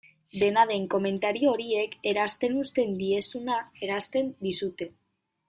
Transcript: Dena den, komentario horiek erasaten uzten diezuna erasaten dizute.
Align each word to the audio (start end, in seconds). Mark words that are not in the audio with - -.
Dena 0.43 0.61
den, 0.69 0.85
komentario 0.93 1.51
horiek 1.51 1.93
erasaten 2.13 2.57
uzten 2.63 2.97
diezuna 3.03 3.59
erasaten 3.89 4.35
dizute. 4.49 4.91